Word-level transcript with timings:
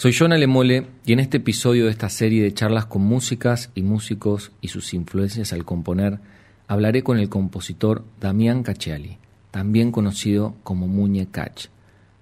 Soy 0.00 0.12
Jonah 0.12 0.36
Lemole 0.38 0.86
y 1.04 1.12
en 1.12 1.18
este 1.18 1.38
episodio 1.38 1.86
de 1.86 1.90
esta 1.90 2.08
serie 2.08 2.40
de 2.40 2.54
charlas 2.54 2.86
con 2.86 3.02
músicas 3.02 3.72
y 3.74 3.82
músicos 3.82 4.52
y 4.60 4.68
sus 4.68 4.94
influencias 4.94 5.52
al 5.52 5.64
componer, 5.64 6.20
hablaré 6.68 7.02
con 7.02 7.18
el 7.18 7.28
compositor 7.28 8.04
Damián 8.20 8.62
Cacciali, 8.62 9.18
también 9.50 9.90
conocido 9.90 10.54
como 10.62 10.86
Muñe 10.86 11.26
Cach. 11.26 11.66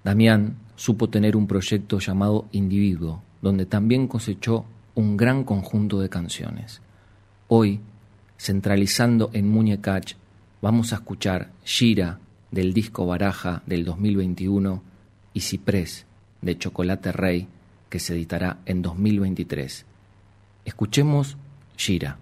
Damián 0.03 0.55
supo 0.75 1.11
tener 1.11 1.37
un 1.37 1.45
proyecto 1.45 1.99
llamado 1.99 2.47
Individuo, 2.51 3.21
donde 3.43 3.67
también 3.67 4.07
cosechó 4.07 4.65
un 4.95 5.15
gran 5.15 5.43
conjunto 5.43 5.99
de 5.99 6.09
canciones. 6.09 6.81
Hoy, 7.47 7.79
centralizando 8.39 9.29
en 9.33 9.47
Muñe 9.47 9.79
Cach, 9.81 10.13
vamos 10.63 10.93
a 10.93 10.95
escuchar 10.95 11.51
Gira 11.63 12.17
del 12.49 12.73
disco 12.73 13.05
Baraja 13.05 13.61
del 13.67 13.85
2021 13.85 14.81
y 15.35 15.41
Ciprés 15.41 16.07
de 16.41 16.57
Chocolate 16.57 17.11
Rey 17.11 17.47
que 17.89 17.99
se 17.99 18.13
editará 18.13 18.59
en 18.65 18.81
2023. 18.81 19.85
Escuchemos 20.65 21.37
Gira. 21.75 22.17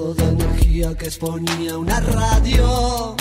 De 0.00 0.24
energía 0.24 0.94
que 0.96 1.06
exponía 1.06 1.76
una 1.76 2.00
radio. 2.00 3.16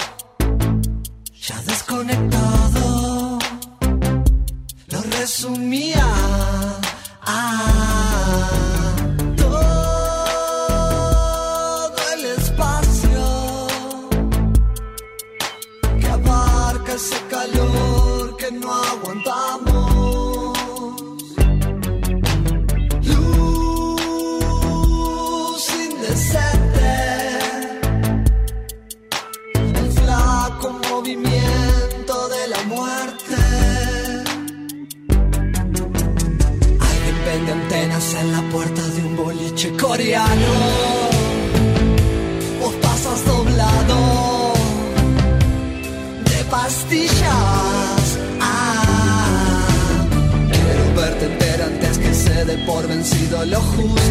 Vencido 53.46 54.09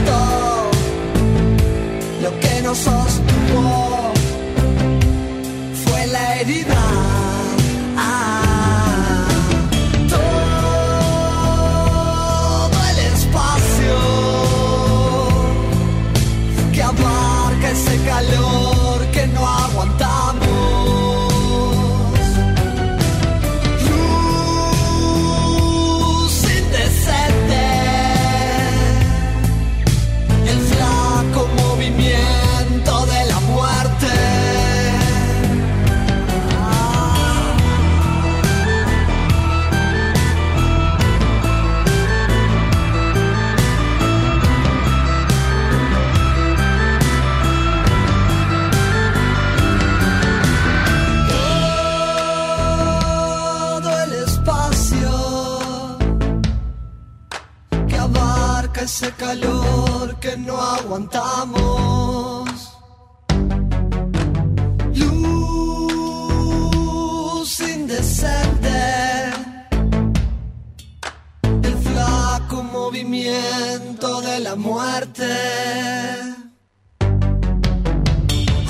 movimiento 72.88 74.22
de 74.22 74.40
la 74.40 74.56
muerte. 74.56 75.30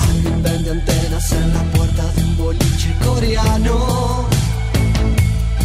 Alguien 0.09 0.43
vende 0.43 0.71
antenas 0.71 1.31
en 1.31 1.53
la 1.53 1.63
puerta 1.71 2.03
de 2.15 2.23
un 2.25 2.37
boliche 2.37 2.93
coreano. 3.05 4.27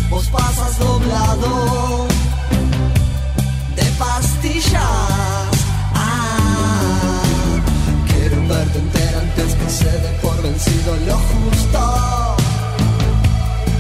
Vos 0.09 0.27
pasas 0.29 0.79
doblado 0.79 2.07
de 3.75 3.85
pastillas. 3.99 5.51
Ah, 5.95 7.23
quiero 8.07 8.37
verte 8.47 8.79
entera 8.79 9.19
antes 9.19 9.55
que 9.57 9.69
se 9.69 9.91
dé 10.05 10.11
por 10.23 10.41
vencido 10.43 10.97
lo 11.09 11.19
justo. 11.33 12.37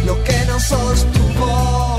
Lo 0.04 0.24
que 0.24 0.44
nos 0.48 0.62
sostuvo 0.64 1.93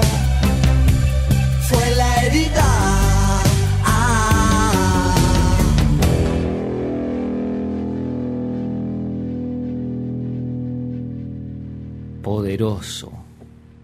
Poderoso, 12.26 13.12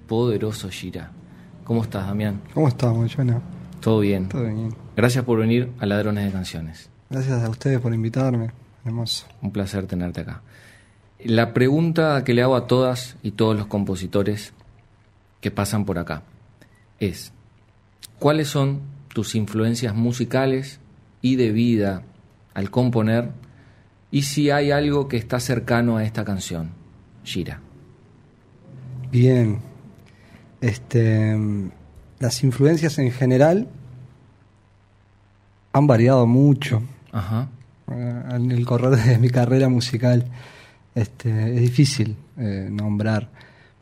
poderoso 0.07 0.67
Gira. 0.69 1.11
¿Cómo 1.63 1.83
estás, 1.83 2.07
Damián? 2.07 2.41
¿Cómo 2.55 2.67
estamos, 2.67 3.13
Jonah? 3.15 3.39
¿Todo 3.79 3.99
bien? 3.99 4.29
Todo 4.29 4.45
bien. 4.45 4.73
Gracias 4.95 5.23
por 5.23 5.37
venir 5.37 5.69
a 5.77 5.85
Ladrones 5.85 6.25
de 6.25 6.31
Canciones. 6.31 6.89
Gracias 7.11 7.43
a 7.43 7.49
ustedes 7.49 7.79
por 7.79 7.93
invitarme. 7.93 8.49
Hermoso. 8.83 9.27
Un 9.43 9.51
placer 9.51 9.85
tenerte 9.85 10.21
acá. 10.21 10.41
La 11.23 11.53
pregunta 11.53 12.23
que 12.23 12.33
le 12.33 12.41
hago 12.41 12.55
a 12.55 12.65
todas 12.65 13.15
y 13.21 13.29
todos 13.29 13.55
los 13.55 13.67
compositores 13.67 14.53
que 15.39 15.51
pasan 15.51 15.85
por 15.85 15.99
acá 15.99 16.23
es, 16.99 17.33
¿cuáles 18.17 18.47
son 18.47 18.81
tus 19.13 19.35
influencias 19.35 19.93
musicales 19.93 20.79
y 21.21 21.35
de 21.35 21.51
vida 21.51 22.01
al 22.55 22.71
componer? 22.71 23.29
Y 24.09 24.23
si 24.23 24.49
hay 24.49 24.71
algo 24.71 25.07
que 25.07 25.17
está 25.17 25.39
cercano 25.39 25.97
a 25.97 26.03
esta 26.03 26.25
canción, 26.25 26.71
Gira. 27.23 27.61
Bien. 29.11 29.59
Este, 30.61 31.35
las 32.19 32.43
influencias 32.43 32.97
en 32.99 33.11
general 33.11 33.67
han 35.73 35.87
variado 35.87 36.27
mucho 36.27 36.83
Ajá. 37.11 37.49
eh, 37.91 38.23
en 38.31 38.51
el 38.51 38.65
correr 38.65 38.91
de 38.95 39.17
mi 39.17 39.29
carrera 39.29 39.69
musical. 39.69 40.25
Este, 40.93 41.55
es 41.55 41.61
difícil 41.61 42.15
eh, 42.37 42.67
nombrar, 42.71 43.29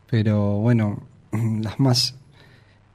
pero 0.08 0.58
bueno, 0.58 1.02
las 1.60 1.78
más 1.80 2.14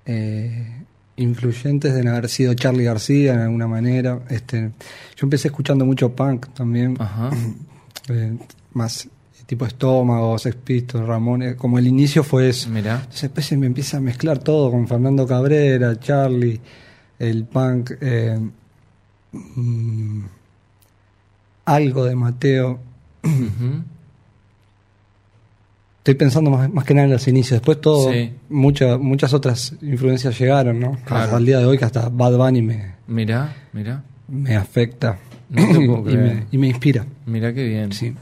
eh, 0.06 0.84
influyentes 1.18 1.94
deben 1.94 2.08
haber 2.10 2.30
sido 2.30 2.54
Charlie 2.54 2.86
García 2.86 3.34
en 3.34 3.40
alguna 3.42 3.68
manera. 3.68 4.22
Este, 4.30 4.72
yo 5.16 5.24
empecé 5.26 5.50
escuchando 5.50 5.86
mucho 5.86 6.16
punk 6.16 6.48
también, 6.54 6.96
Ajá. 7.00 7.30
eh, 8.10 8.38
más 8.74 9.10
tipo 9.46 9.66
Estómago, 9.66 10.38
Sex 10.40 10.56
Pistols, 10.56 11.06
Ramones, 11.08 11.56
como 11.56 11.78
el 11.80 11.88
inicio 11.88 12.24
fue 12.24 12.50
eso. 12.50 12.70
Mirá. 12.70 12.96
Entonces 12.96 13.22
después 13.24 13.46
se 13.46 13.58
me 13.58 13.68
empieza 13.68 13.98
a 13.98 14.00
mezclar 14.02 14.40
todo 14.40 14.72
con 14.72 14.88
Fernando 14.88 15.28
Cabrera, 15.28 16.00
Charlie, 16.00 16.60
el 17.20 17.46
punk, 17.46 17.92
eh, 18.02 18.40
mm, 19.32 20.22
algo 21.66 22.06
de 22.06 22.16
Mateo. 22.16 22.80
Estoy 26.00 26.14
pensando 26.16 26.52
más, 26.52 26.72
más 26.72 26.86
que 26.86 26.94
nada 26.94 27.06
en 27.06 27.14
los 27.14 27.28
inicios. 27.28 27.60
Después 27.60 27.82
todo, 27.82 28.12
Sí. 28.12 28.32
muchas 28.50 29.00
muchas 29.00 29.34
otras 29.34 29.74
influencias 29.82 30.38
llegaron, 30.40 30.80
¿no? 30.80 30.98
Claro. 31.06 31.24
Hasta 31.24 31.38
el 31.38 31.46
día 31.46 31.60
de 31.60 31.66
hoy 31.66 31.78
que 31.80 31.86
hasta 31.86 32.10
Bad 32.10 32.38
Bunny 32.38 32.62
me, 32.62 32.94
Mirá, 33.08 33.56
mirá. 33.74 34.04
me 34.28 34.56
afecta 34.56 35.18
No 35.50 35.68
te 35.68 35.74
puedo 35.88 36.10
y, 36.12 36.18
me, 36.18 36.46
y 36.52 36.58
me 36.60 36.68
inspira. 36.68 37.06
Mirá 37.26 37.52
qué 37.54 37.64
bien. 37.68 37.92
Sí. 37.92 38.14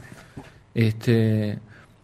Este, 0.74 1.58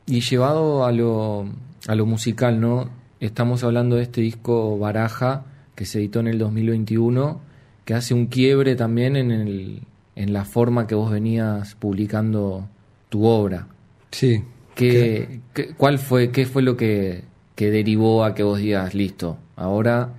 y 0.07 0.21
llevado 0.21 0.85
a 0.85 0.93
lo, 0.93 1.47
a 1.89 1.95
lo 1.95 2.07
musical, 2.07 2.61
¿no? 2.61 2.89
Estamos 3.21 3.63
hablando 3.65 3.97
de 3.97 4.03
este 4.03 4.21
disco 4.21 4.79
Baraja, 4.79 5.45
que 5.75 5.85
se 5.85 5.99
editó 5.99 6.21
en 6.21 6.29
el 6.29 6.39
2021, 6.39 7.41
que 7.85 7.95
hace 7.95 8.15
un 8.15 8.27
quiebre 8.27 8.77
también 8.77 9.17
en, 9.17 9.31
el, 9.31 9.83
en 10.17 10.33
la 10.33 10.45
forma 10.45 10.87
que 10.87 10.95
vos 10.95 11.11
venías 11.11 11.75
publicando 11.75 12.69
tu 13.09 13.25
obra. 13.27 13.67
Sí. 14.11 14.43
¿Qué, 14.75 15.41
qué- 15.53 15.75
¿Cuál 15.77 15.99
fue, 15.99 16.31
qué 16.31 16.47
fue 16.47 16.63
lo 16.63 16.77
que, 16.77 17.25
que 17.55 17.71
derivó 17.71 18.25
a 18.25 18.35
que 18.35 18.43
vos 18.43 18.59
digas, 18.59 18.95
listo, 18.95 19.37
ahora 19.57 20.11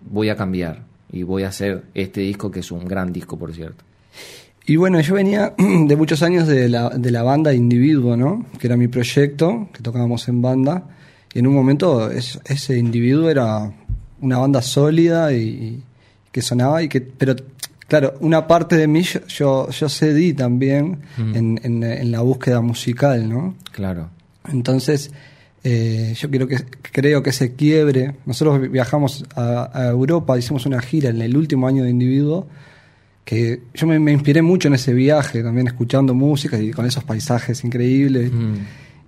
voy 0.00 0.28
a 0.30 0.36
cambiar 0.36 0.82
y 1.12 1.22
voy 1.22 1.42
a 1.44 1.48
hacer 1.48 1.84
este 1.94 2.22
disco 2.22 2.50
que 2.50 2.60
es 2.60 2.70
un 2.72 2.84
gran 2.86 3.12
disco, 3.12 3.38
por 3.38 3.52
cierto? 3.52 3.84
Y 4.66 4.76
bueno, 4.76 5.00
yo 5.00 5.14
venía 5.14 5.54
de 5.58 5.96
muchos 5.96 6.22
años 6.22 6.46
de 6.48 6.68
la, 6.68 6.90
de 6.90 7.10
la 7.10 7.22
banda 7.22 7.54
Individuo, 7.54 8.16
¿no? 8.16 8.46
Que 8.58 8.66
era 8.66 8.76
mi 8.76 8.88
proyecto, 8.88 9.68
que 9.72 9.82
tocábamos 9.82 10.26
en 10.28 10.42
banda. 10.42 10.84
Y 11.32 11.38
en 11.38 11.46
un 11.46 11.54
momento 11.54 12.10
es- 12.10 12.40
ese 12.44 12.76
Individuo 12.78 13.30
era 13.30 13.72
una 14.20 14.38
banda 14.38 14.62
sólida 14.62 15.32
y, 15.32 15.38
y 15.40 15.82
que 16.32 16.42
sonaba 16.42 16.82
y 16.82 16.88
que... 16.88 17.00
Pero 17.00 17.36
claro, 17.86 18.14
una 18.20 18.46
parte 18.48 18.76
de 18.76 18.88
mí 18.88 19.02
yo, 19.02 19.20
yo, 19.28 19.70
yo 19.70 19.88
cedí 19.88 20.32
también 20.34 20.98
Mm. 21.16 21.36
en, 21.36 21.60
en- 21.62 21.82
en 21.84 22.10
la 22.10 22.20
búsqueda 22.22 22.60
musical, 22.60 23.28
¿no? 23.28 23.54
Claro. 23.72 24.10
Entonces, 24.52 25.12
eh, 25.64 26.14
yo 26.16 26.28
quiero 26.30 26.46
que, 26.48 26.56
creo 26.92 27.22
que 27.22 27.30
ese 27.30 27.54
quiebre. 27.54 28.14
Nosotros 28.26 28.68
viajamos 28.70 29.24
a, 29.36 29.70
a 29.72 29.86
Europa, 29.88 30.36
hicimos 30.38 30.66
una 30.66 30.80
gira 30.80 31.10
en 31.10 31.20
el 31.22 31.36
último 31.36 31.66
año 31.68 31.84
de 31.84 31.90
individuo, 31.90 32.46
que 33.26 33.60
yo 33.74 33.86
me, 33.88 33.98
me 33.98 34.12
inspiré 34.12 34.40
mucho 34.40 34.68
en 34.68 34.74
ese 34.74 34.94
viaje, 34.94 35.42
también 35.42 35.66
escuchando 35.66 36.14
música 36.14 36.58
y 36.58 36.70
con 36.70 36.86
esos 36.86 37.02
paisajes 37.04 37.62
increíbles. 37.64 38.32
Mm. 38.32 38.54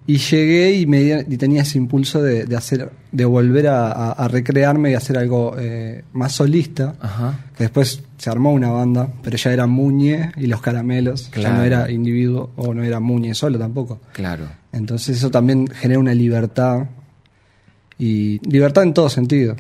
Y 0.09 0.17
llegué 0.17 0.73
y, 0.73 0.87
me, 0.87 1.25
y 1.29 1.37
tenía 1.37 1.63
ese 1.63 1.77
impulso 1.79 2.21
de, 2.23 2.45
de 2.47 2.57
hacer, 2.57 2.91
de 3.13 3.25
volver 3.27 3.69
a, 3.69 3.93
a- 3.93 4.13
a 4.13 4.27
recrearme 4.27 4.91
y 4.91 4.95
hacer 4.95 5.19
algo 5.19 5.55
eh, 5.59 6.03
más 6.15 6.33
solista. 6.33 6.97
Ajá. 6.99 7.45
Que 7.57 7.65
después 7.65 8.03
se 8.17 8.31
armó 8.31 8.53
una 8.55 8.71
banda, 8.71 9.07
pero 9.23 9.37
ya 9.37 9.53
era 9.53 9.67
Muñe 9.67 10.33
y 10.37 10.47
los 10.47 10.63
caramelos. 10.63 11.31
Ya 11.33 11.53
no 11.53 11.63
era 11.63 11.91
individuo 11.91 12.51
o 12.57 12.73
no 12.75 12.83
era 12.83 13.01
Muñe 13.01 13.35
solo 13.35 13.59
tampoco. 13.59 14.01
Claro. 14.15 14.49
Entonces 14.73 15.19
eso 15.19 15.31
también 15.31 15.67
genera 15.69 16.01
una 16.01 16.15
libertad 16.15 16.87
y 17.99 18.39
libertad 18.51 18.85
en 18.85 18.95
todo 18.95 19.09
sentido. 19.11 19.57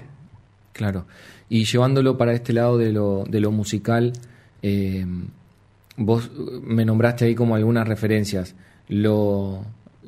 Claro. 0.73 1.07
Y 1.51 1.65
llevándolo 1.65 2.17
para 2.17 2.33
este 2.33 2.53
lado 2.53 2.79
de 2.79 2.91
lo, 2.93 3.25
de 3.29 3.41
lo 3.41 3.51
musical, 3.51 4.13
eh, 4.63 5.07
vos 5.97 6.31
me 6.63 6.85
nombraste 6.85 7.25
ahí 7.27 7.35
como 7.35 7.55
algunas 7.55 7.87
referencias. 7.89 8.55
Lo 8.89 9.65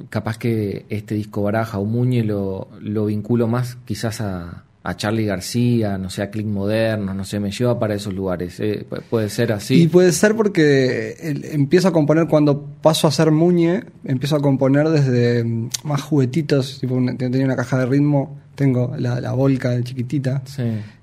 capaz 0.08 0.38
que 0.38 0.86
este 0.88 1.14
disco 1.14 1.42
Baraja 1.42 1.78
o 1.78 1.84
Muñe 1.84 2.24
lo, 2.24 2.68
lo 2.80 3.06
vinculo 3.06 3.46
más 3.48 3.76
quizás 3.84 4.20
a, 4.22 4.64
a 4.82 4.96
Charlie 4.96 5.26
García, 5.26 5.98
no 5.98 6.08
sé, 6.08 6.22
a 6.22 6.30
Click 6.30 6.46
Moderno, 6.46 7.12
no 7.12 7.24
sé, 7.24 7.38
me 7.38 7.50
lleva 7.50 7.78
para 7.78 7.94
esos 7.94 8.14
lugares. 8.14 8.58
eh, 8.60 8.86
pu- 8.88 9.02
puede 9.10 9.28
ser 9.28 9.52
así. 9.52 9.82
Y 9.82 9.88
puede 9.88 10.12
ser 10.12 10.34
porque 10.34 11.16
empiezo 11.52 11.88
a 11.88 11.92
componer 11.92 12.28
cuando 12.28 12.62
paso 12.80 13.06
a 13.06 13.10
ser 13.10 13.30
Muñe, 13.30 13.84
empiezo 14.04 14.36
a 14.36 14.40
componer 14.40 14.88
desde 14.88 15.44
mm, 15.44 15.68
más 15.84 16.00
juguetitos, 16.02 16.78
tipo 16.80 16.94
una- 16.94 17.14
tenía 17.16 17.44
una 17.44 17.56
caja 17.56 17.78
de 17.80 17.86
ritmo, 17.86 18.38
tengo 18.54 18.94
la, 18.98 19.20
la 19.20 19.32
volca 19.32 19.78
chiquitita, 19.82 20.42
Sí. 20.46 20.62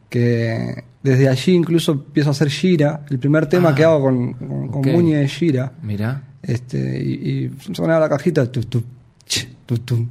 Que 0.10 0.84
desde 1.04 1.28
allí 1.30 1.54
incluso 1.54 1.92
empiezo 1.94 2.30
a 2.30 2.32
hacer 2.32 2.50
gira, 2.50 3.06
el 3.10 3.20
primer 3.20 3.48
tema 3.48 3.70
Ah, 3.70 3.76
que 3.76 3.84
hago 3.84 4.02
con, 4.02 4.34
con. 4.34 4.82
Muñe 4.92 5.24
es 5.24 5.34
gira. 5.34 5.74
Mirá. 5.82 6.24
Este, 6.42 7.02
y, 7.04 7.46
y 7.70 7.74
sonaba 7.74 8.00
la 8.02 8.10
cajita, 8.10 8.50
tu, 8.52 8.62
tu, 8.64 8.84
ch, 9.26 9.48
tu, 9.66 9.78
tu, 9.80 10.08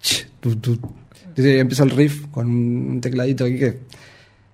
ch, 0.00 0.26
tu, 0.40 0.56
tu. 0.56 0.72
Entonces 1.28 1.60
empieza 1.60 1.82
el 1.84 1.90
riff 1.90 2.26
con 2.30 2.46
un 2.48 3.00
tecladito 3.00 3.44
aquí 3.44 3.58
que 3.58 3.78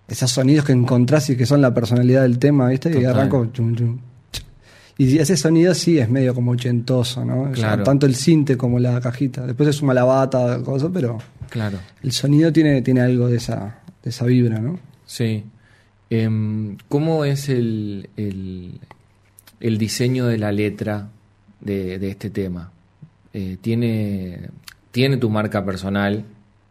esos 0.08 0.30
sonidos 0.30 0.64
que 0.64 0.72
encontrás 0.72 1.28
y 1.30 1.36
que 1.36 1.46
son 1.46 1.60
la 1.62 1.72
personalidad 1.72 2.22
del 2.22 2.38
tema, 2.38 2.68
¿viste? 2.68 2.98
Y 3.00 3.04
arranco. 3.04 3.46
chum, 3.52 3.74
chum, 3.76 3.98
ch. 4.32 4.42
Y 4.98 5.18
ese 5.18 5.36
sonido 5.36 5.74
sí 5.74 5.98
es 5.98 6.08
medio 6.10 6.34
como 6.34 6.52
ochentoso, 6.52 7.24
¿no? 7.24 7.42
O 7.50 7.54
sea, 7.56 7.82
tanto 7.82 8.06
el 8.06 8.14
cinte 8.14 8.56
como 8.56 8.78
la 8.78 9.00
cajita. 9.00 9.46
Después 9.46 9.68
se 9.68 9.72
suma 9.74 9.94
la 9.94 10.04
bata, 10.04 10.60
cosas, 10.62 10.90
pero 10.92 11.18
Claro. 11.50 11.78
el 12.02 12.12
sonido 12.12 12.52
tiene, 12.52 12.82
tiene 12.82 13.00
algo 13.00 13.28
de 13.28 13.36
esa, 13.36 13.80
de 14.02 14.10
esa 14.10 14.26
vibra, 14.26 14.58
¿no? 14.60 14.78
Sí. 15.06 15.44
Em, 16.10 16.76
¿Cómo 16.88 17.24
es 17.24 17.48
el, 17.48 18.08
el, 18.16 18.78
diseño 19.78 20.26
de 20.26 20.38
la 20.38 20.52
letra 20.52 21.08
de, 21.60 21.98
este 22.08 22.30
tema? 22.30 22.70
Eh, 23.32 23.56
¿tiene, 23.60 24.50
¿Tiene 24.90 25.16
tu 25.16 25.30
marca 25.30 25.64
personal 25.64 26.24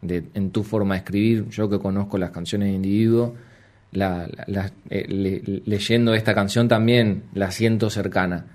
en 0.04 0.52
tu 0.52 0.64
forma 0.64 0.94
de 0.96 1.00
escribir? 1.00 1.50
Yo 1.50 1.70
que 1.70 1.80
conozco 1.80 2.18
las 2.18 2.32
canciones 2.32 2.70
de 2.70 2.76
individuo, 2.76 3.36
eh, 3.94 5.06
le- 5.08 5.42
leyendo 5.66 6.14
esta 6.14 6.34
canción 6.34 6.68
también 6.68 7.24
la 7.34 7.52
siento 7.52 7.90
cercana. 7.90 8.46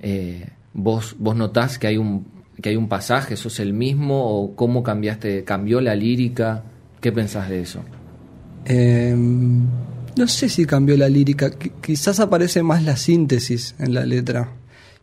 Eh, 0.00 0.46
¿vos, 0.72 1.16
¿Vos 1.18 1.36
notás 1.36 1.78
que 1.78 1.88
hay 1.88 1.96
un 1.96 2.36
que 2.62 2.70
hay 2.70 2.76
un 2.76 2.88
pasaje, 2.88 3.36
sos 3.36 3.60
el 3.60 3.74
mismo 3.74 4.30
o 4.30 4.56
cómo 4.56 4.82
cambiaste, 4.82 5.44
cambió 5.44 5.80
la 5.82 5.94
lírica? 5.94 6.64
¿Qué 7.02 7.12
pensás 7.12 7.50
de 7.50 7.60
eso? 7.60 7.82
Eh, 8.66 9.14
no 9.16 10.26
sé 10.28 10.48
si 10.48 10.64
cambió 10.66 10.96
la 10.96 11.08
lírica, 11.08 11.50
qui- 11.50 11.72
quizás 11.80 12.20
aparece 12.20 12.62
más 12.62 12.82
la 12.82 12.96
síntesis 12.96 13.74
en 13.78 13.94
la 13.94 14.04
letra 14.04 14.48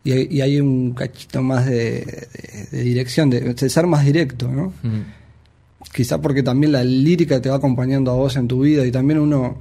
y 0.02 0.12
hay, 0.12 0.28
y 0.30 0.40
hay 0.42 0.60
un 0.60 0.92
cachito 0.92 1.40
más 1.42 1.64
de, 1.66 1.72
de- 1.72 2.68
de 2.70 2.82
dirección, 2.82 3.30
de, 3.30 3.40
de 3.54 3.68
ser 3.70 3.86
más 3.86 4.04
directo, 4.04 4.48
¿no? 4.50 4.72
Mm. 4.82 5.02
Quizá 5.92 6.20
porque 6.20 6.42
también 6.42 6.72
la 6.72 6.82
lírica 6.82 7.40
te 7.40 7.48
va 7.48 7.56
acompañando 7.56 8.10
a 8.10 8.14
vos 8.14 8.36
en 8.36 8.48
tu 8.48 8.60
vida 8.62 8.84
y 8.84 8.90
también 8.90 9.20
uno, 9.20 9.56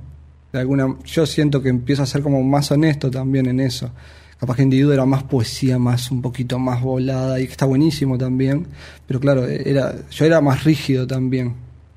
de 0.52 0.60
alguna, 0.60 0.96
yo 1.06 1.26
siento 1.26 1.62
que 1.62 1.70
empieza 1.70 2.04
a 2.04 2.06
ser 2.08 2.22
como 2.24 2.42
más 2.44 2.72
honesto 2.72 3.12
también 3.12 3.46
en 3.48 3.60
eso. 3.60 3.92
Capaz 4.40 4.56
que 4.58 4.64
individuo 4.64 4.92
era 4.94 5.06
más 5.06 5.24
poesía, 5.24 5.78
más 5.80 6.10
un 6.12 6.22
poquito 6.22 6.58
más 6.60 6.82
volada 6.82 7.40
y 7.40 7.46
que 7.46 7.52
está 7.52 7.66
buenísimo 7.66 8.18
también, 8.18 8.66
pero 9.08 9.20
claro, 9.20 9.48
era, 9.48 9.96
yo 10.10 10.26
era 10.26 10.42
más 10.42 10.64
rígido 10.64 11.06
también. 11.08 11.54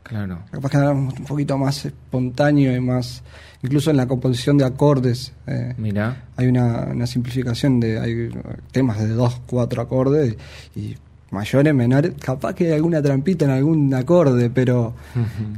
Claro. 0.09 0.39
Capaz 0.51 0.71
que 0.71 0.77
era 0.77 0.93
un 0.93 1.13
poquito 1.13 1.59
más 1.59 1.85
espontáneo 1.85 2.75
y 2.77 2.81
más, 2.81 3.23
incluso 3.63 3.91
en 3.91 3.97
la 3.97 4.07
composición 4.07 4.57
de 4.59 4.65
acordes. 4.65 5.33
eh, 5.47 5.75
Mirá. 5.79 6.25
hay 6.37 6.47
una, 6.47 6.89
una 6.93 7.07
simplificación 7.07 7.81
de 7.81 7.99
hay 7.99 8.31
temas 8.73 8.99
de 9.01 9.09
dos, 9.09 9.41
cuatro 9.47 9.83
acordes 9.83 10.37
y, 10.77 10.95
mayores, 11.31 11.75
menores. 11.75 12.13
Capaz 12.21 12.55
que 12.55 12.67
hay 12.69 12.73
alguna 12.75 13.03
trampita 13.03 13.45
en 13.47 13.51
algún 13.51 13.93
acorde, 13.95 14.49
pero 14.49 14.95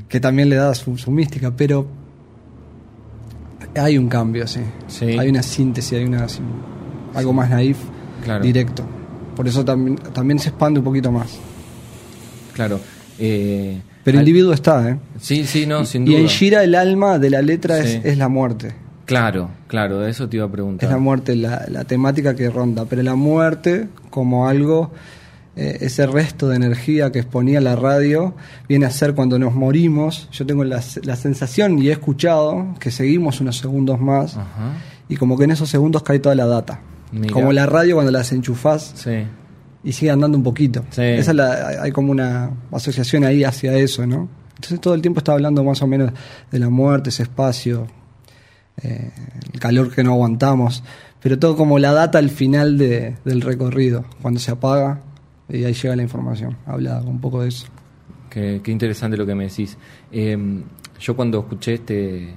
que 0.09 0.19
también 0.19 0.49
le 0.49 0.57
da 0.57 0.75
su, 0.75 0.97
su 0.97 1.11
mística, 1.11 1.50
pero 1.55 1.87
hay 3.76 3.99
un 3.99 4.09
cambio, 4.09 4.47
sí. 4.47 4.61
Sí. 4.88 5.05
Hay 5.19 5.28
una 5.28 5.43
síntesis, 5.43 5.93
hay 5.99 6.05
una 6.05 6.26
algo 7.14 7.33
más 7.33 7.50
naif, 7.50 7.78
Claro. 8.25 8.43
directo. 8.43 8.85
Por 9.37 9.47
eso 9.47 9.64
también, 9.64 9.97
también 9.97 10.38
se 10.38 10.49
expande 10.49 10.81
un 10.81 10.85
poquito 10.85 11.12
más. 11.12 11.38
Claro. 12.55 12.81
Eh, 13.19 13.81
Pero 14.08 14.18
el 14.18 14.22
al- 14.22 14.28
individuo 14.28 14.52
está, 14.52 14.88
¿eh? 14.88 14.98
Sí, 15.20 15.44
sí, 15.44 15.66
no, 15.66 15.84
sin 15.84 16.02
y 16.06 16.10
duda. 16.12 16.18
en 16.20 16.26
Shira 16.26 16.64
el 16.64 16.74
alma 16.74 17.18
de 17.18 17.30
la 17.30 17.42
letra 17.42 17.82
Sí. 17.82 17.96
es, 17.96 18.04
es 18.04 18.18
la 18.18 18.28
muerte. 18.28 18.74
Claro, 19.04 19.48
claro, 19.68 20.00
de 20.00 20.10
eso 20.10 20.28
te 20.28 20.36
iba 20.36 20.44
a 20.46 20.50
preguntar. 20.50 20.86
Es 20.86 20.92
la 20.92 20.98
muerte 20.98 21.34
la, 21.34 21.64
la 21.68 21.84
temática 21.84 22.34
que 22.36 22.50
ronda, 22.50 22.84
pero 22.84 23.02
la 23.02 23.14
muerte 23.14 23.88
como 24.10 24.48
algo, 24.48 24.92
eh, 25.56 25.78
ese 25.80 26.06
resto 26.06 26.46
de 26.48 26.56
energía 26.56 27.10
que 27.10 27.18
exponía 27.20 27.60
la 27.62 27.74
radio, 27.74 28.34
viene 28.68 28.84
a 28.84 28.90
ser 28.90 29.14
cuando 29.14 29.38
nos 29.38 29.54
morimos. 29.54 30.28
Yo 30.30 30.44
tengo 30.44 30.62
la, 30.64 30.82
la 31.04 31.16
sensación 31.16 31.78
y 31.78 31.88
he 31.88 31.92
escuchado 31.92 32.74
que 32.80 32.90
seguimos 32.90 33.40
unos 33.40 33.56
segundos 33.56 33.98
más 33.98 34.36
Ajá. 34.36 34.72
y 35.08 35.16
como 35.16 35.38
que 35.38 35.44
en 35.44 35.52
esos 35.52 35.70
segundos 35.70 36.02
cae 36.02 36.18
toda 36.18 36.34
la 36.34 36.46
data. 36.46 36.80
Mira. 37.10 37.32
Como 37.32 37.52
la 37.54 37.64
radio 37.64 37.94
cuando 37.94 38.12
la 38.12 38.18
desenchufás 38.18 38.92
Sí, 38.94 39.24
y 39.88 39.92
sigue 39.92 40.11
andando 40.11 40.37
un 40.37 40.45
poquito. 40.45 40.85
Sí. 40.90 41.02
Esa 41.02 41.30
es 41.30 41.37
la- 41.37 41.68
hay 41.83 41.90
como 41.92 42.12
una 42.12 42.50
asociación 42.73 43.25
ahí 43.25 43.45
hacia 43.45 43.73
eso, 43.75 44.07
¿no? 44.07 44.28
Entonces 44.57 44.80
todo 44.80 44.95
el 44.95 45.00
tiempo 45.02 45.18
está 45.21 45.33
hablando 45.33 45.62
más 45.64 45.80
o 45.83 45.87
menos 45.87 46.11
de 46.50 46.59
la 46.59 46.68
muerte, 46.68 47.11
ese 47.11 47.23
espacio, 47.23 47.87
eh, 48.83 49.11
el 49.52 49.61
calor 49.61 49.95
que 49.95 50.02
no 50.04 50.12
aguantamos, 50.12 50.83
pero 51.23 51.38
todo 51.38 51.57
como 51.57 51.78
la 51.78 51.92
data 51.92 52.18
al 52.18 52.30
final 52.30 52.76
de- 52.78 53.16
del 53.25 53.40
recorrido, 53.40 54.04
cuando 54.23 54.40
se 54.40 54.50
apaga 54.50 55.00
y 55.49 55.64
ahí 55.64 55.73
llega 55.75 55.97
la 55.97 56.02
información. 56.02 56.57
Habla 56.66 57.00
un 57.02 57.21
poco 57.21 57.42
de 57.42 57.49
eso. 57.49 57.66
qué, 58.30 58.61
qué 58.62 58.71
interesante 58.71 59.16
lo 59.16 59.25
que 59.25 59.35
me 59.35 59.45
decís. 59.45 59.78
Eh, 60.12 60.37
yo 61.00 61.16
cuando 61.16 61.38
escuché 61.40 61.75
este, 61.75 62.35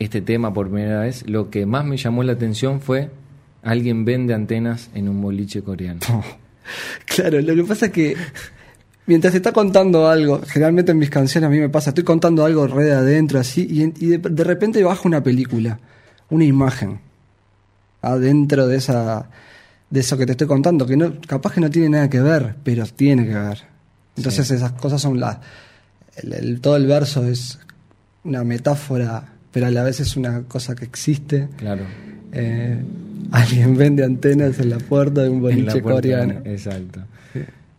este 0.00 0.20
tema 0.20 0.52
por 0.52 0.68
primera 0.68 1.00
vez, 1.00 1.24
lo 1.28 1.48
que 1.48 1.64
más 1.64 1.84
me 1.84 1.96
llamó 1.96 2.22
la 2.24 2.32
atención 2.32 2.80
fue 2.80 3.10
alguien 3.62 4.04
vende 4.04 4.34
antenas 4.34 4.90
en 4.94 5.08
un 5.08 5.20
boliche 5.22 5.62
coreano. 5.62 6.00
Claro, 7.06 7.40
lo 7.40 7.54
que 7.54 7.64
pasa 7.64 7.86
es 7.86 7.92
que 7.92 8.16
mientras 9.06 9.34
está 9.34 9.52
contando 9.52 10.08
algo, 10.08 10.40
generalmente 10.46 10.92
en 10.92 10.98
mis 10.98 11.10
canciones 11.10 11.48
a 11.48 11.50
mí 11.50 11.58
me 11.58 11.68
pasa, 11.68 11.90
estoy 11.90 12.04
contando 12.04 12.44
algo 12.44 12.66
re 12.66 12.84
de 12.84 12.92
adentro 12.92 13.38
así 13.40 13.66
y, 13.98 14.06
de, 14.06 14.18
de 14.18 14.44
repente 14.44 14.82
baja 14.82 15.02
una 15.04 15.22
película, 15.22 15.78
una 16.30 16.44
imagen 16.44 17.00
adentro 18.00 18.66
de 18.66 18.76
esa 18.76 19.28
de 19.90 20.00
eso 20.00 20.16
que 20.16 20.24
te 20.24 20.32
estoy 20.32 20.46
contando, 20.46 20.86
que 20.86 20.96
no 20.96 21.14
capaz 21.26 21.52
que 21.52 21.60
no 21.60 21.68
tiene 21.70 21.90
nada 21.90 22.08
que 22.08 22.20
ver, 22.20 22.54
pero 22.64 22.86
tiene 22.86 23.26
que 23.26 23.34
ver. 23.34 23.62
Entonces 24.16 24.50
esas 24.50 24.72
cosas 24.72 25.02
son 25.02 25.20
las 25.20 25.38
el- 26.22 26.32
el- 26.32 26.60
todo 26.60 26.76
el 26.76 26.86
verso 26.86 27.24
es 27.26 27.58
una 28.24 28.42
metáfora, 28.44 29.34
pero 29.50 29.66
a 29.66 29.70
la 29.70 29.82
vez 29.82 30.00
es 30.00 30.16
una 30.16 30.42
cosa 30.44 30.74
que 30.74 30.84
existe. 30.86 31.48
Claro. 31.58 31.84
Eh, 32.32 32.82
alguien 33.30 33.76
vende 33.76 34.04
antenas 34.04 34.58
en 34.58 34.70
la 34.70 34.78
puerta 34.78 35.22
de 35.22 35.28
un 35.28 35.40
boliche 35.40 35.82
puerta, 35.82 35.90
coreano. 35.90 36.40
Exacto. 36.44 37.00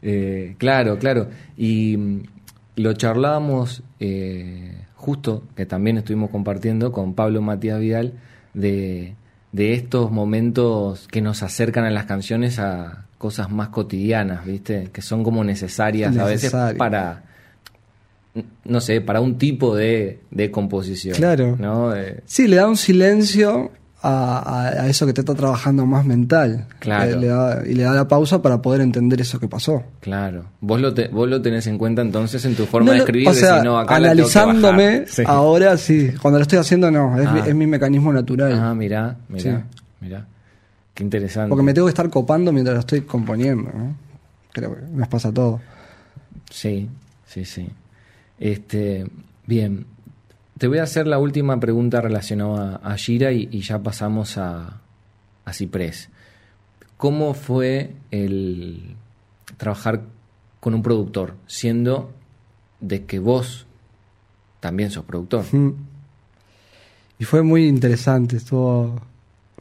Eh, 0.01 0.55
claro, 0.57 0.97
claro. 0.99 1.29
Y 1.57 1.95
mm, 1.97 2.23
lo 2.77 2.93
charlábamos 2.93 3.83
eh, 3.99 4.75
justo, 4.95 5.43
que 5.55 5.65
también 5.65 5.97
estuvimos 5.97 6.29
compartiendo 6.29 6.91
con 6.91 7.13
Pablo 7.13 7.41
Matías 7.41 7.79
Vidal, 7.79 8.13
de, 8.53 9.15
de 9.51 9.73
estos 9.73 10.11
momentos 10.11 11.07
que 11.07 11.21
nos 11.21 11.43
acercan 11.43 11.85
a 11.85 11.89
las 11.89 12.05
canciones 12.05 12.59
a 12.59 13.05
cosas 13.17 13.49
más 13.49 13.69
cotidianas, 13.69 14.45
¿viste? 14.45 14.89
Que 14.91 15.01
son 15.01 15.23
como 15.23 15.43
necesarias 15.43 16.17
a 16.17 16.25
veces 16.25 16.51
para, 16.77 17.23
no 18.65 18.81
sé, 18.81 18.99
para 18.99 19.21
un 19.21 19.37
tipo 19.37 19.75
de, 19.75 20.19
de 20.31 20.51
composición. 20.51 21.15
Claro. 21.15 21.55
¿no? 21.57 21.95
Eh, 21.95 22.21
Sí, 22.25 22.47
le 22.47 22.57
da 22.57 22.67
un 22.67 22.75
silencio 22.75 23.71
a, 24.05 24.87
eso 24.89 25.05
que 25.05 25.13
te 25.13 25.21
está 25.21 25.33
trabajando 25.33 25.85
más 25.85 26.05
mental. 26.05 26.67
Claro. 26.79 27.11
Eh, 27.11 27.15
le 27.15 27.27
da- 27.27 27.63
y 27.65 27.73
le 27.73 27.83
da 27.83 27.93
la 27.93 28.07
pausa 28.07 28.41
para 28.41 28.61
poder 28.61 28.81
entender 28.81 29.21
eso 29.21 29.39
que 29.39 29.47
pasó. 29.47 29.81
Claro. 30.01 30.45
Vos 30.61 30.81
lo, 30.81 30.93
te- 30.93 31.07
vos 31.07 31.29
lo 31.29 31.41
tenés 31.41 31.65
en 31.67 31.77
cuenta 31.77 32.01
entonces 32.01 32.43
en 32.45 32.55
tu 32.55 32.65
forma 32.65 32.87
No 32.87 32.91
de 32.93 32.97
escribir. 32.99 33.29
o 33.29 33.33
sea, 33.33 33.63
no, 33.63 33.79
acá 33.79 33.95
analizándome. 33.95 35.05
Sí. 35.07 35.23
ahora 35.25 35.77
sí. 35.77 36.11
Cuando 36.21 36.39
lo 36.39 36.43
estoy 36.43 36.59
haciendo 36.59 36.91
no, 36.91 37.17
es, 37.19 37.31
mi, 37.31 37.39
Ah. 37.39 37.45
es 37.47 37.55
mi 37.55 37.65
mecanismo 37.65 38.11
natural. 38.11 38.53
Ah, 38.61 38.73
mirá, 38.75 39.15
mirá, 39.29 39.41
Sí. 39.41 39.49
mirá. 40.01 40.25
Qué 40.93 41.03
interesante. 41.03 41.49
Porque 41.49 41.63
me 41.63 41.73
tengo 41.73 41.87
que 41.87 41.91
estar 41.91 42.09
copando 42.09 42.51
mientras 42.51 42.73
lo 42.75 42.79
estoy 42.81 43.01
componiendo. 43.01 43.71
¿no? 43.73 43.95
Creo 44.51 44.75
que 44.75 44.81
nos 44.91 45.07
pasa 45.07 45.29
a 45.29 45.31
todos. 45.33 45.61
Sí, 46.51 46.89
sí, 47.25 47.45
sí. 47.45 47.67
Este, 48.39 49.05
bien. 49.47 49.85
Te 50.57 50.67
voy 50.67 50.77
a 50.77 50.83
hacer 50.83 51.07
la 51.07 51.19
última 51.19 51.59
pregunta 51.59 51.99
relacionada 52.01 52.77
a 52.83 52.95
Gira 52.95 53.31
y, 53.31 53.59
ya 53.61 53.79
pasamos 53.79 54.37
a, 54.37 54.81
a 55.45 55.53
Ciprés. 55.53 56.09
¿Cómo 56.97 57.33
fue 57.33 57.95
el 58.11 58.95
trabajar 59.57 60.03
con 60.59 60.73
un 60.73 60.81
productor, 60.81 61.35
siendo 61.47 62.13
de 62.79 63.05
que 63.05 63.19
vos 63.19 63.65
también 64.59 64.91
sos 64.91 65.03
productor? 65.03 65.43
Mm. 65.51 65.73
Y 67.19 67.25
fue 67.25 67.41
muy 67.43 67.67
interesante, 67.67 68.37
estuvo... 68.37 69.01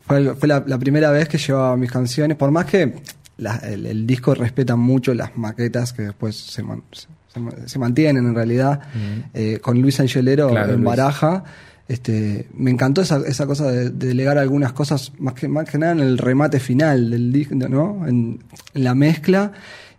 Fue, 0.05 0.49
la, 0.49 0.79
primera 0.79 1.11
vez 1.11 1.29
que 1.29 1.39
llevaba 1.39 1.77
mis 1.77 1.91
canciones, 1.91 2.37
por 2.37 2.51
más 2.51 2.67
que 2.67 3.03
el, 3.39 4.07
disco 4.07 4.35
respeta 4.35 4.77
mucho 4.77 5.15
las 5.15 5.37
maquetas 5.37 5.93
que 5.93 6.03
después 6.03 6.37
se, 6.37 6.63
se, 6.93 7.09
se- 7.33 7.69
se 7.69 7.79
mantienen 7.79 8.27
en 8.27 8.35
realidad, 8.35 8.81
eh, 9.35 9.59
con 9.63 9.81
Luis 9.81 9.99
Angelero 10.01 10.49
Claro, 10.51 10.71
en 10.75 10.77
Luis. 10.83 10.87
Baraja. 10.87 11.45
Este, 11.89 12.49
me 12.55 12.71
encantó 12.71 13.03
esa, 13.03 13.19
esa 13.27 13.47
cosa 13.47 13.71
de, 13.71 13.91
de 13.91 14.07
delegar 14.07 14.39
algunas 14.39 14.73
cosas, 14.73 15.13
más 15.19 15.35
que, 15.35 15.49
más 15.49 15.69
que 15.69 15.77
nada 15.79 15.93
en 15.93 16.01
el 16.01 16.17
remate 16.17 16.59
final 16.61 17.11
del 17.11 17.33
disco, 17.33 17.55
¿no? 17.55 18.07
En, 18.07 18.39
en 18.75 18.85
la 18.85 18.95
mezcla. 18.95 19.53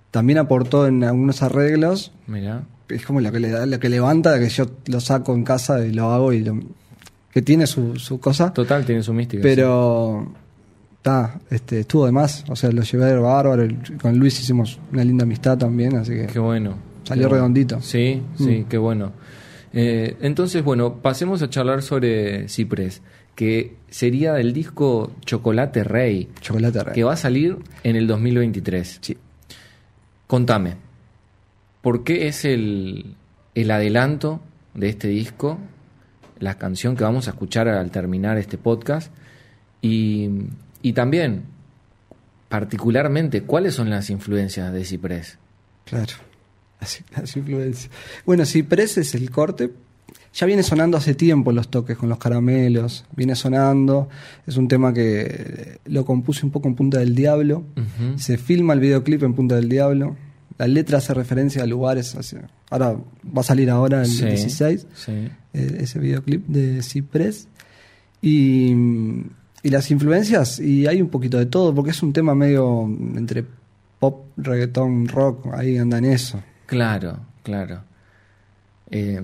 También 0.09 0.39
aportó 0.39 0.87
en 0.87 1.03
algunos 1.03 1.41
arreglos, 1.43 2.11
Mirá. 2.27 2.63
es 2.89 3.05
como 3.05 3.19
lo 3.19 3.31
que 3.31 3.39
le 3.39 3.49
da, 3.51 3.65
lo 3.65 3.79
que 3.79 3.89
levanta, 3.89 4.39
que 4.39 4.49
yo 4.49 4.65
lo 4.87 4.99
saco 5.01 5.33
en 5.35 5.43
casa 5.43 5.85
y 5.85 5.91
lo 5.91 6.11
hago 6.11 6.33
y 6.33 6.43
lo, 6.43 6.59
que 7.31 7.41
tiene 7.41 7.67
su, 7.67 7.95
su 7.97 8.19
cosa. 8.19 8.53
Total, 8.53 8.85
tiene 8.85 9.03
su 9.03 9.13
mística. 9.13 9.41
Pero 9.43 10.31
está, 10.97 11.39
este, 11.49 11.81
estuvo 11.81 12.05
de 12.05 12.11
más, 12.11 12.45
o 12.47 12.55
sea, 12.55 12.71
lo 12.71 12.81
llevé 12.83 13.11
a 13.11 13.19
bárbaro, 13.19 13.63
el- 13.63 13.97
con 14.01 14.17
Luis 14.17 14.39
hicimos 14.39 14.79
una 14.91 15.03
linda 15.03 15.23
amistad 15.23 15.57
también, 15.57 15.95
así 15.97 16.13
que 16.13 16.27
Qué 16.27 16.39
bueno. 16.39 16.75
Salió 17.03 17.23
Qué 17.23 17.27
bueno. 17.29 17.35
redondito. 17.35 17.81
Sí, 17.81 18.21
sí, 18.37 18.59
Mm. 18.59 18.63
qué 18.65 18.77
bueno. 18.77 19.11
Eh, 19.73 20.15
entonces, 20.21 20.63
bueno, 20.63 20.95
pasemos 21.01 21.41
a 21.41 21.49
charlar 21.49 21.81
sobre 21.81 22.47
Ciprés, 22.47 23.01
que 23.35 23.75
sería 23.89 24.33
del 24.33 24.53
disco 24.53 25.11
Chocolate 25.25 25.83
Rey, 25.83 26.29
chocolate 26.41 26.83
rey. 26.83 26.93
que 26.93 27.03
va 27.03 27.13
a 27.13 27.17
salir 27.17 27.57
en 27.83 27.95
el 27.95 28.05
2023. 28.07 28.99
Sí. 29.01 29.17
Contame, 30.27 30.75
¿por 31.81 32.03
qué 32.03 32.27
es 32.27 32.45
el, 32.45 33.15
el 33.55 33.71
adelanto 33.71 34.41
de 34.75 34.89
este 34.89 35.07
disco, 35.07 35.57
la 36.39 36.57
canción 36.57 36.95
que 36.95 37.03
vamos 37.03 37.27
a 37.27 37.31
escuchar 37.31 37.67
al 37.67 37.89
terminar 37.91 38.37
este 38.37 38.57
podcast? 38.57 39.11
Y, 39.81 40.29
y 40.81 40.93
también, 40.93 41.43
particularmente, 42.49 43.41
¿cuáles 43.43 43.73
son 43.75 43.89
las 43.89 44.09
influencias 44.09 44.71
de 44.71 44.85
Ciprés? 44.85 45.37
Claro, 45.85 46.13
las, 47.15 47.35
influencias. 47.37 47.89
Bueno, 48.25 48.45
si 48.45 48.63
Pres 48.63 48.97
es 48.97 49.15
el 49.15 49.29
corte, 49.31 49.71
ya 50.33 50.47
viene 50.47 50.63
sonando 50.63 50.97
hace 50.97 51.13
tiempo 51.15 51.51
los 51.51 51.69
toques 51.69 51.97
con 51.97 52.09
los 52.09 52.17
caramelos, 52.17 53.05
viene 53.15 53.35
sonando, 53.35 54.09
es 54.47 54.57
un 54.57 54.67
tema 54.67 54.93
que 54.93 55.79
lo 55.85 56.05
compuse 56.05 56.45
un 56.45 56.51
poco 56.51 56.67
en 56.67 56.75
Punta 56.75 56.99
del 56.99 57.13
Diablo, 57.15 57.63
se 58.17 58.37
filma 58.37 58.73
el 58.73 58.79
videoclip 58.79 59.21
en 59.23 59.33
Punta 59.33 59.55
del 59.55 59.69
Diablo, 59.69 60.15
la 60.57 60.67
letra 60.67 60.97
hace 60.99 61.13
referencia 61.13 61.63
a 61.63 61.65
lugares, 61.65 62.15
hacia- 62.15 62.49
ahora 62.69 62.95
va 63.35 63.41
a 63.41 63.43
salir 63.43 63.69
ahora 63.69 64.01
el 64.01 64.07
Sí, 64.07 64.25
16, 64.25 64.87
sí. 64.95 65.11
eh, 65.53 65.77
ese 65.81 65.99
videoclip 65.99 66.45
de 66.47 66.81
Ciprés. 66.83 67.47
Y, 68.21 68.71
y 69.63 69.69
las 69.69 69.91
influencias, 69.91 70.59
y 70.59 70.87
hay 70.87 71.01
un 71.01 71.09
poquito 71.09 71.37
de 71.37 71.45
todo, 71.45 71.73
porque 71.75 71.91
es 71.91 72.01
un 72.03 72.13
tema 72.13 72.33
medio 72.35 72.83
entre 73.15 73.43
pop, 73.99 74.27
reggaetón, 74.37 75.07
rock, 75.07 75.47
ahí 75.53 75.77
anda 75.77 75.97
en 75.97 76.05
eso. 76.05 76.41
Claro, 76.73 77.19
claro. 77.43 77.81
Eh, 78.91 79.21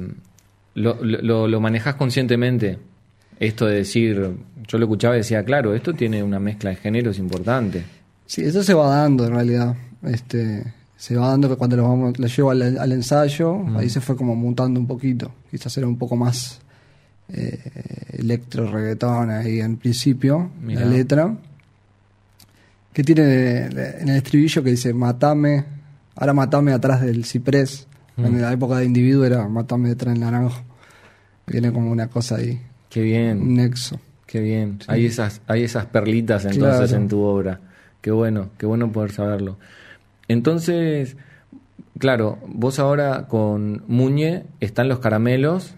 lo, 0.75 1.03
lo, 1.03 1.21
lo- 1.21 1.47
lo 1.47 1.59
manejas 1.61 1.95
conscientemente? 1.95 2.77
Esto 3.39 3.65
de 3.65 3.75
decir, 3.75 4.31
yo 4.67 4.77
lo 4.77 4.85
escuchaba 4.85 5.15
y 5.15 5.19
decía, 5.19 5.43
claro, 5.43 5.73
esto 5.73 5.93
tiene 5.93 6.21
una 6.23 6.39
mezcla 6.39 6.69
de 6.71 6.75
géneros 6.75 7.17
importante. 7.19 7.83
Sí, 8.25 8.41
eso 8.43 8.61
se 8.63 8.73
va 8.73 8.89
dando 8.97 9.25
en 9.25 9.33
realidad. 9.33 9.75
Este, 10.03 10.63
se 10.97 11.15
va 11.15 11.29
dando 11.29 11.47
que 11.49 11.55
cuando 11.55 11.77
lo, 11.77 11.83
vamos, 11.87 12.19
lo 12.19 12.27
llevo 12.27 12.51
al, 12.51 12.77
al 12.77 12.91
ensayo, 12.91 13.65
ahí 13.77 13.89
se 13.89 14.01
fue 14.01 14.15
como 14.17 14.35
mutando 14.35 14.79
un 14.79 14.87
poquito. 14.87 15.31
Quizás 15.49 15.77
era 15.77 15.87
un 15.87 15.97
poco 15.97 16.15
más 16.17 16.59
eh, 17.29 17.57
electro 18.13 18.69
reggaetón 18.69 19.29
ahí 19.31 19.61
en 19.61 19.77
principio, 19.77 20.51
Mirá. 20.61 20.81
la 20.81 20.87
letra. 20.87 21.35
Que 22.91 23.03
tiene 23.03 23.65
en 23.67 24.09
el 24.09 24.15
estribillo 24.17 24.63
que 24.63 24.71
dice, 24.71 24.93
matame, 24.93 25.63
ahora 26.19 26.33
matame 26.33 26.71
atrás 26.73 27.01
del 27.01 27.25
ciprés. 27.25 27.87
En 28.17 28.41
la 28.41 28.51
época 28.51 28.77
de 28.77 28.85
individuo 28.85 29.23
era 29.23 29.47
matame 29.47 29.87
detrás 29.89 30.13
del 30.13 30.21
naranjo. 30.21 30.61
Viene 31.47 31.71
como 31.71 31.89
una 31.89 32.07
cosa 32.09 32.35
ahí, 32.35 32.61
Qué 32.89 33.01
bien, 33.01 33.41
un 33.41 33.53
nexo. 33.55 33.99
qué 34.25 34.41
bien. 34.41 34.79
Hay, 34.87 35.05
esas, 35.05 35.41
hay 35.47 35.63
esas 35.63 35.85
perlitas 35.85 36.43
entonces 36.45 36.89
Claro. 36.89 37.01
en 37.03 37.07
tu 37.07 37.21
obra. 37.21 37.59
Qué 38.01 38.11
bueno, 38.11 38.49
qué 38.57 38.65
bueno 38.65 38.91
poder 38.91 39.11
saberlo. 39.11 39.57
Entonces, 40.27 41.17
claro, 41.97 42.37
vos 42.47 42.79
ahora 42.79 43.27
con 43.27 43.83
Muñe 43.87 44.43
están 44.59 44.87
los 44.89 44.99
caramelos, 44.99 45.73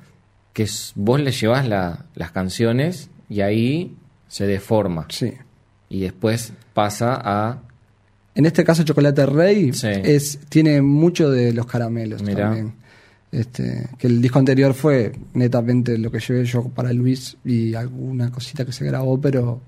que 0.54 0.68
vos 0.96 1.20
le 1.22 1.32
llevas 1.32 1.68
la- 1.68 2.06
las 2.16 2.32
canciones 2.32 3.10
y 3.30 3.42
ahí 3.42 3.96
se 4.28 4.46
deforma. 4.48 5.06
Sí. 5.10 5.34
Y 5.90 6.02
después 6.02 6.54
pasa 6.74 7.20
a 7.24 7.60
En 8.36 8.46
este 8.46 8.64
caso, 8.64 8.84
Chocolate 8.84 9.26
Rey 9.26 9.74
Sí. 9.74 9.88
es, 9.88 10.40
tiene 10.50 10.82
mucho 10.82 11.30
de 11.30 11.54
los 11.54 11.66
caramelos 11.66 12.22
Mirá. 12.24 12.46
también. 12.46 12.74
Este, 13.32 13.88
que 13.98 14.08
el 14.08 14.22
disco 14.22 14.40
anterior 14.40 14.74
fue 14.74 15.14
netamente 15.34 15.98
lo 15.98 16.12
que 16.12 16.20
llevé 16.20 16.44
yo 16.46 16.64
para 16.70 16.92
Luis 16.92 17.38
y 17.46 17.74
alguna 17.76 18.30
cosita 18.32 18.66
que 18.66 18.74
se 18.74 18.84
grabó, 18.86 19.20
pero 19.22 19.62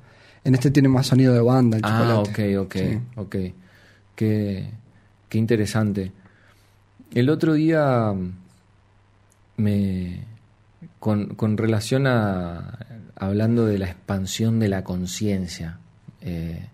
en 0.43 0.53
este 0.55 0.69
tiene 0.71 0.89
más 0.89 1.07
sonido 1.07 1.33
de 1.33 1.39
banda 1.41 1.77
el 1.77 1.83
Ah, 1.85 2.23
chocolate. 2.23 2.57
ok, 2.57 2.65
ok, 2.65 2.75
Sí. 2.75 2.99
ok. 3.15 3.35
Qué, 4.15 4.69
qué 5.29 5.37
interesante. 5.37 6.11
El 7.13 7.29
otro 7.29 7.53
día 7.53 8.11
mm, 8.13 8.31
me 9.57 10.19
con, 10.99 11.35
con 11.35 11.57
relación 11.57 12.07
a 12.07 12.77
hablando 13.15 13.65
de 13.65 13.77
la 13.77 13.85
expansión 13.87 14.59
de 14.59 14.67
la 14.69 14.83
conciencia, 14.83 15.77
eh, 16.21 16.67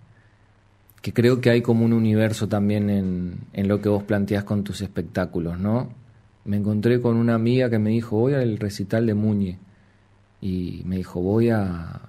que 1.02 1.14
creo 1.14 1.40
que 1.42 1.50
hay 1.50 1.62
como 1.62 1.86
un 1.86 1.94
universo 1.94 2.48
también 2.48 2.90
en, 2.90 3.36
en 3.54 3.68
lo 3.68 3.80
que 3.82 3.90
vos 3.90 4.04
planteás 4.04 4.44
con 4.44 4.64
tus 4.64 4.82
espectáculos, 4.82 5.60
¿no? 5.60 5.90
Me 6.46 6.58
encontré 6.58 7.00
con 7.02 7.16
una 7.18 7.36
amiga 7.36 7.70
que 7.70 7.80
me 7.80 7.90
dijo, 7.92 8.18
voy 8.18 8.34
al 8.34 8.58
recital 8.58 9.06
de 9.06 9.14
Muñe. 9.14 9.58
y 10.42 10.82
me 10.86 10.96
dijo, 10.98 11.20
voy 11.22 11.50
a, 11.50 12.00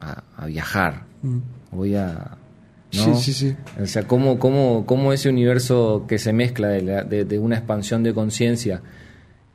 a, 0.00 0.22
a 0.36 0.46
viajar, 0.46 1.04
Mm. 1.22 1.38
voy 1.72 1.94
a... 1.96 2.36
Sí, 2.90 3.10
¿no? 3.10 3.14
sí, 3.16 3.32
sí. 3.32 3.56
O 3.82 3.86
sea, 3.86 4.06
cómo, 4.06 4.38
cómo, 4.38 4.84
cómo 4.86 5.12
ese 5.12 5.28
universo 5.28 6.04
que 6.08 6.18
se 6.18 6.32
mezcla 6.32 6.68
de, 6.68 6.82
la- 6.82 7.02
de- 7.04 7.24
de 7.24 7.38
una 7.38 7.56
expansión 7.56 8.02
de 8.02 8.14
conciencia 8.14 8.80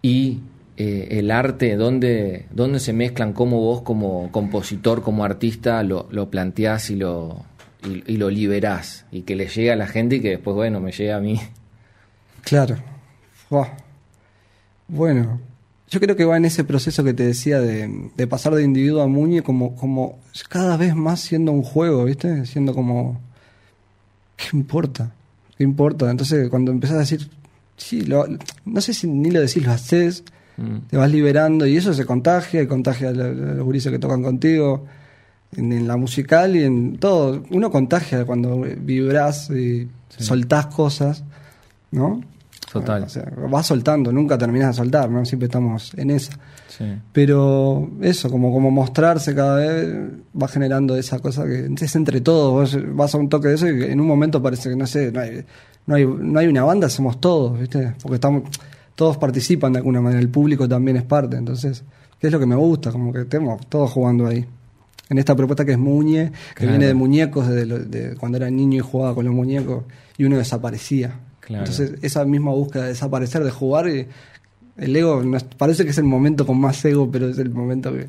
y 0.02 0.40
eh, 0.78 1.08
el 1.20 1.32
arte, 1.32 1.76
dónde, 1.76 2.48
dónde 2.52 2.80
se 2.80 2.94
mezclan, 2.94 3.34
cómo 3.34 3.60
vos 3.60 3.82
como 3.84 4.32
compositor, 4.32 5.02
como 5.02 5.24
artista, 5.24 5.82
lo, 5.84 6.08
lo 6.12 6.30
planteás 6.30 6.90
y 6.90 6.96
lo, 6.96 7.46
y, 7.84 8.14
y 8.14 8.18
lo 8.18 8.30
liberás, 8.30 9.06
y 9.12 9.22
que 9.22 9.36
le 9.36 9.48
llegue 9.48 9.72
a 9.72 9.76
la 9.76 9.88
gente 9.88 10.18
y 10.18 10.22
que 10.22 10.30
después, 10.30 10.56
bueno, 10.56 10.80
me 10.80 10.92
llegue 10.92 11.12
a 11.14 11.20
mí. 11.20 11.40
Claro. 12.44 12.78
Buah. 13.50 13.68
Bueno, 14.88 15.40
yo 15.90 16.00
creo 16.00 16.16
que 16.16 16.26
va 16.26 16.38
en 16.38 16.46
ese 16.46 16.64
proceso 16.64 17.04
que 17.04 17.14
te 17.14 17.24
decía 17.24 17.60
de, 17.60 18.10
de 18.16 18.28
pasar 18.28 18.54
de 18.56 18.64
individuo 18.64 19.02
a 19.02 19.08
muñe 19.08 19.42
como, 19.42 19.76
como 19.76 20.20
cada 20.50 20.78
vez 20.78 20.96
más 20.96 21.20
siendo 21.22 21.52
un 21.52 21.64
juego, 21.64 22.06
¿viste? 22.06 22.46
Siendo 22.46 22.74
como... 22.74 23.20
¿Qué 24.38 24.56
importa? 24.58 25.12
¿Qué 25.58 25.64
importa? 25.64 26.10
Entonces 26.10 26.50
cuando 26.50 26.72
empezás 26.72 26.98
a 26.98 27.00
decir, 27.02 27.30
sí, 27.78 28.02
lo- 28.02 28.26
no 28.66 28.82
sé 28.82 28.94
si 28.94 29.08
ni 29.08 29.32
lo 29.32 29.40
decís, 29.42 29.64
lo 29.66 29.72
haces, 29.72 30.24
Mm. 30.58 30.80
te 30.90 30.98
vas 30.98 31.10
liberando 31.10 31.66
y 31.66 31.78
eso 31.78 31.94
se 31.94 32.06
contagia 32.06 32.62
y 32.62 32.68
contagia 32.68 33.10
a 33.10 33.12
lo- 33.14 33.24
a 33.24 33.54
los 33.56 33.64
gurises 33.64 33.90
que 33.92 34.00
tocan 34.00 34.22
contigo, 34.22 34.86
en, 35.56 35.74
en 35.74 35.88
la 35.88 35.98
musical 35.98 36.56
y 36.56 36.64
en 36.64 36.98
todo. 36.98 37.44
Uno 37.50 37.72
contagia 37.72 38.26
cuando 38.26 38.62
vibras 38.62 39.50
y 39.50 39.90
soltás 40.18 40.68
cosas, 40.68 41.24
¿no? 41.92 42.22
Total. 42.72 43.04
O 43.04 43.10
sea, 43.10 43.30
vas 43.50 43.68
soltando, 43.68 44.14
nunca 44.14 44.38
terminas 44.38 44.70
de 44.70 44.74
soltar, 44.76 45.10
¿no? 45.10 45.26
Siempre 45.26 45.48
estamos 45.48 45.94
en 45.98 46.10
esa. 46.12 46.34
Sí. 46.70 46.86
Pero 47.12 47.90
eso, 48.02 48.30
como, 48.30 48.52
como 48.54 48.72
mostrarse 48.72 49.36
cada 49.36 49.58
vez, 49.58 49.94
va 50.42 50.48
generando 50.48 50.96
esa 50.96 51.20
cosa 51.20 51.46
que 51.46 51.70
es 51.80 51.96
entre 51.96 52.22
todos. 52.22 52.74
Vos 52.74 52.96
vas 52.96 53.14
a 53.14 53.18
un 53.18 53.28
toque 53.28 53.50
de 53.50 53.56
eso 53.56 53.68
y 53.68 53.84
en 53.84 54.00
un 54.00 54.08
momento 54.08 54.42
parece 54.42 54.70
que, 54.70 54.76
no 54.78 54.88
sé, 54.88 55.12
no 55.12 55.20
hay, 55.20 55.44
no 55.86 55.96
hay, 55.96 56.06
no 56.06 56.40
hay 56.40 56.48
una 56.48 56.64
banda, 56.64 56.88
somos 56.88 57.20
todos, 57.20 57.60
¿viste? 57.60 57.94
Porque 58.02 58.16
estamos, 58.16 58.44
todos 58.96 59.18
participan 59.18 59.74
de 59.74 59.80
alguna 59.80 60.00
manera, 60.00 60.22
el 60.22 60.30
público 60.30 60.68
también 60.70 60.96
es 60.96 61.04
parte. 61.04 61.36
Entonces, 61.36 61.84
¿qué 62.20 62.28
es 62.28 62.34
lo 62.34 62.40
que 62.40 62.46
me 62.46 62.56
gusta? 62.56 62.92
Como 62.92 63.12
que 63.12 63.22
estemos 63.22 63.68
todos 63.68 63.92
jugando 63.92 64.28
ahí. 64.28 64.46
En 65.12 65.18
esta 65.20 65.36
propuesta 65.36 65.66
que 65.66 65.74
es 65.74 65.78
Muñe, 65.78 66.32
que 66.32 66.54
Claro. 66.56 66.72
viene 66.72 66.88
de 66.88 66.94
muñecos, 66.94 67.48
desde 67.48 67.66
lo- 67.66 67.80
de 67.80 68.16
cuando 68.16 68.38
era 68.38 68.50
niño 68.50 68.78
y 68.78 68.80
jugaba 68.80 69.14
con 69.14 69.26
los 69.26 69.34
muñecos, 69.34 69.84
y 70.18 70.24
uno 70.24 70.38
desaparecía. 70.38 71.20
Claro. 71.42 71.66
Entonces, 71.66 72.00
esa 72.02 72.24
misma 72.24 72.52
búsqueda 72.52 72.84
de 72.84 72.90
desaparecer, 72.90 73.44
de 73.44 73.52
jugar, 73.52 73.90
y 73.90 74.08
el 74.78 74.96
ego, 74.96 75.22
parece 75.58 75.84
que 75.84 75.90
es 75.92 75.98
el 75.98 76.06
momento 76.06 76.46
con 76.48 76.60
más 76.62 76.84
ego, 76.86 77.12
pero 77.12 77.28
es 77.28 77.38
el 77.40 77.50
momento 77.50 77.92
que... 77.92 78.08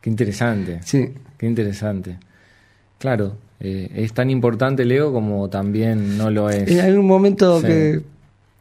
Qué 0.00 0.08
interesante. 0.08 0.80
Sí, 0.82 1.12
Qué 1.36 1.46
interesante. 1.46 2.16
Claro, 2.98 3.36
eh, 3.60 3.90
es 3.96 4.14
tan 4.14 4.30
importante 4.30 4.82
el 4.84 4.92
ego 4.92 5.12
como 5.12 5.48
también 5.50 6.16
no 6.16 6.30
lo 6.30 6.48
es. 6.48 6.70
Eh, 6.70 6.80
hay 6.80 6.92
un 6.92 7.06
momento 7.06 7.60
Sí. 7.60 7.66
que 7.66 8.00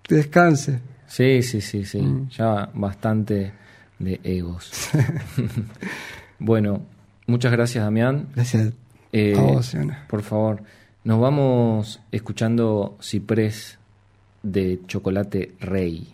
te 0.08 0.16
descanse. 0.16 0.80
Sí, 1.08 1.42
sí, 1.44 1.62
sí, 1.62 1.86
sí. 1.86 2.02
Mm. 2.02 2.28
Ya 2.30 2.70
bastante 2.74 3.54
de 4.00 4.20
egos. 4.24 4.70
bueno, 6.40 6.82
muchas 7.28 7.52
gracias, 7.52 7.84
Damián. 7.84 8.28
Gracias 8.36 8.74
Eh, 9.12 9.36
a 9.38 9.42
vos, 9.42 9.74
Iona. 9.74 10.06
por 10.08 10.22
favor, 10.24 10.62
nos 11.04 11.20
vamos 11.20 12.00
escuchando 12.12 12.98
Ciprés 13.02 13.78
de 14.44 14.80
Chocolate 14.88 15.56
Rey. 15.60 16.14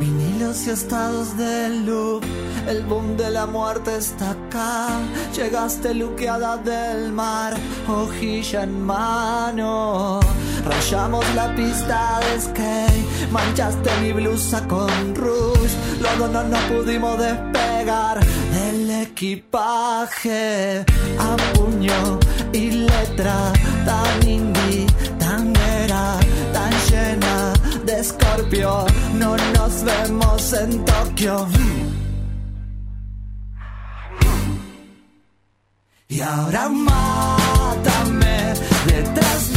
Vinilos 0.00 0.66
y 0.66 0.70
estados 0.70 1.36
del 1.36 1.86
loop, 1.86 2.22
el 2.66 2.82
boom 2.84 3.16
de 3.16 3.30
la 3.30 3.46
muerte 3.46 3.96
está 3.96 4.30
acá. 4.30 4.88
Llegaste 5.34 5.94
luqueada 5.94 6.56
del 6.58 7.12
mar, 7.12 7.54
hojilla 7.88 8.64
en 8.64 8.82
mano. 8.82 10.20
Rayamos 10.64 11.24
la 11.34 11.54
pista 11.54 12.20
de 12.20 12.40
skate, 12.40 13.30
manchaste 13.30 13.90
mi 14.02 14.12
blusa 14.12 14.66
con 14.66 15.14
rouge. 15.14 15.74
Luego 16.00 16.28
no 16.28 16.42
nos 16.44 16.62
pudimos 16.64 17.18
despegar 17.18 18.20
del 18.52 18.90
equipaje. 18.90 20.84
A 21.18 21.36
puño 21.54 22.18
y 22.52 22.70
letra, 22.70 23.52
tan 23.84 24.28
indie, 24.28 24.86
tan 25.18 25.54
era, 25.56 26.18
tan 26.52 26.72
llena 26.90 27.52
de 27.84 28.00
escorpio. 28.00 28.86
No 29.14 29.36
nos 29.54 29.84
vemos 29.84 30.52
en 30.52 30.84
Tokio. 30.84 31.46
Y 36.08 36.20
ahora 36.20 36.68
mátame 36.68 38.54
detrás 38.86 39.52
del 39.52 39.55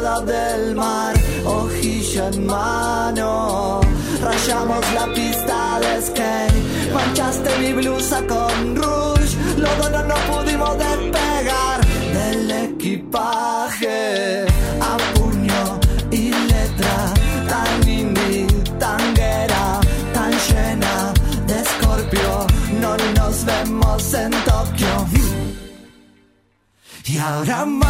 Luqueada 0.00 0.20
del 0.22 0.74
mar, 0.74 1.14
hojilla 1.44 2.28
en 2.28 2.46
mano. 2.46 3.80
Rayamos 4.22 4.84
la 4.94 5.06
pista 5.12 5.78
de 5.80 6.02
skate, 6.02 6.92
manchaste 6.94 7.58
mi 7.58 7.72
blusa 7.74 8.22
con 8.26 8.76
rouge. 8.76 9.36
Luego 9.58 9.90
no 9.90 10.02
nos 10.04 10.18
pudimos 10.20 10.78
despegar 10.78 11.80
del 12.14 12.50
equipaje. 12.50 14.46
A 14.80 14.96
puño 15.14 15.80
y 16.10 16.30
letra, 16.30 17.12
tan 17.48 17.88
indie, 17.88 18.46
tan 18.78 19.14
guera, 19.14 19.80
tan 20.14 20.32
llena 20.32 21.12
de 21.46 21.60
escorpio. 21.60 22.46
No 22.80 22.96
nos 23.16 23.44
vemos 23.44 24.14
en 24.14 24.30
Tokio. 24.30 25.06
Y 27.04 27.18
ahora 27.18 27.66
mátame 27.66 27.89